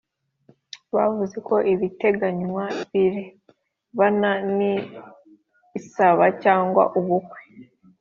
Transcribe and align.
bavuze 0.95 1.37
ko 1.47 1.55
ibiteganywa 1.73 2.65
birebana 2.91 4.31
n 4.55 4.57
isaba 5.79 6.25
cyangwa 6.43 6.83
n 6.91 6.95
ubukwe 7.01 7.39